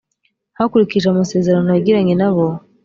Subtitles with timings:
[0.57, 2.45] hakurikijwe amasezerano yagiranye na bo